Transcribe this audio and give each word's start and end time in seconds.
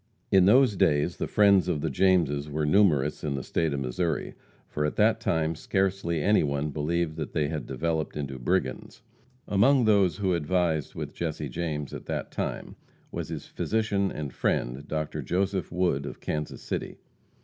In 0.31 0.45
those 0.45 0.75
days 0.75 1.17
the 1.17 1.27
friends 1.27 1.67
of 1.67 1.81
the 1.81 1.89
Jameses 1.91 2.49
were 2.49 2.65
numerous 2.65 3.23
in 3.23 3.35
the 3.35 3.43
State 3.43 3.71
of 3.71 3.81
Missouri; 3.81 4.33
for 4.67 4.83
at 4.83 4.95
that 4.95 5.19
time 5.19 5.53
scarcely 5.53 6.23
any 6.23 6.41
one 6.41 6.71
believed 6.71 7.17
that 7.17 7.33
they 7.33 7.49
had 7.49 7.67
developed 7.67 8.17
into 8.17 8.39
brigands. 8.39 9.03
Among 9.47 9.85
those 9.85 10.17
who 10.17 10.33
advised 10.33 10.95
with 10.95 11.13
Jesse 11.13 11.49
James 11.49 11.93
at 11.93 12.07
that 12.07 12.31
time 12.31 12.77
was 13.11 13.29
his 13.29 13.45
physician 13.45 14.11
and 14.11 14.33
friend, 14.33 14.87
Dr. 14.87 15.21
Joseph 15.21 15.71
Wood, 15.71 16.07
of 16.07 16.19
Kansas 16.19 16.63
City. 16.63 16.97